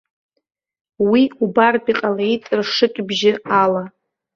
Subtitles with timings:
[1.09, 3.83] Уи убартә иҟалеит ршыкьбжьы ала.